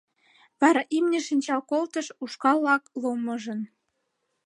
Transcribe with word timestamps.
Вара 0.61 0.81
имне 0.97 1.19
шинчал 1.27 1.61
колтыш, 1.71 2.07
ушкал-влак 2.23 2.83
ломыжын. 3.01 3.59